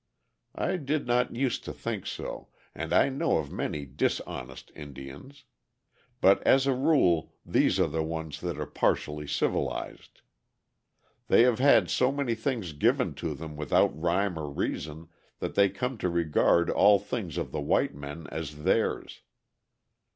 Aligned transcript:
I 0.55 0.77
did 0.77 1.05
not 1.05 1.35
use 1.35 1.59
to 1.59 1.71
think 1.71 2.07
so, 2.07 2.47
and 2.73 2.91
I 2.91 3.09
know 3.09 3.37
of 3.37 3.51
many 3.51 3.85
dishonest 3.85 4.71
Indians. 4.75 5.43
But 6.21 6.41
as 6.41 6.65
a 6.65 6.73
rule 6.73 7.35
these 7.45 7.79
are 7.79 7.85
the 7.87 8.01
ones 8.01 8.41
that 8.41 8.57
are 8.57 8.65
partially 8.65 9.27
civilized. 9.27 10.21
They 11.27 11.43
have 11.43 11.59
had 11.59 11.91
so 11.91 12.11
many 12.11 12.33
things 12.33 12.73
given 12.73 13.13
to 13.21 13.35
them 13.35 13.55
without 13.55 13.95
rhyme 13.95 14.39
or 14.39 14.49
reason 14.49 15.07
that 15.37 15.53
they 15.53 15.69
come 15.69 15.99
to 15.99 16.09
regard 16.09 16.71
all 16.71 16.97
things 16.97 17.37
of 17.37 17.51
the 17.51 17.61
white 17.61 17.93
men 17.93 18.25
as 18.31 18.63
theirs. 18.63 19.21